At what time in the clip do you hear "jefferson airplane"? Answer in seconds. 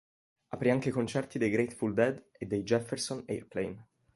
2.63-3.85